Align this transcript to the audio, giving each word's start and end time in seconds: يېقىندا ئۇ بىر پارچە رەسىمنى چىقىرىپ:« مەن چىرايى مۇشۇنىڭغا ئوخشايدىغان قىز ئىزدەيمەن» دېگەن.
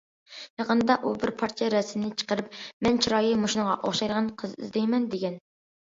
يېقىندا 0.61 0.93
ئۇ 1.01 1.11
بىر 1.23 1.31
پارچە 1.41 1.67
رەسىمنى 1.75 2.09
چىقىرىپ:« 2.21 2.57
مەن 2.87 2.99
چىرايى 3.07 3.37
مۇشۇنىڭغا 3.45 3.77
ئوخشايدىغان 3.81 4.33
قىز 4.43 4.57
ئىزدەيمەن» 4.63 5.07
دېگەن. 5.13 5.39